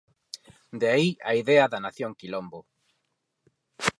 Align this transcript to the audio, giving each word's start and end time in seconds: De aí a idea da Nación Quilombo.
De 0.79 0.87
aí 0.95 1.07
a 1.29 1.31
idea 1.41 1.65
da 1.71 1.83
Nación 1.85 2.11
Quilombo. 2.19 2.59